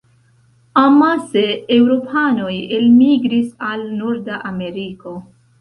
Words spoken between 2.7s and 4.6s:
elmigris al norda